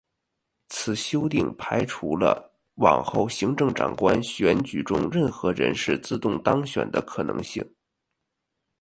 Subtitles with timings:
[0.69, 7.63] 此修订排除了往后行政长官选举中任何人士自动当选的可能性。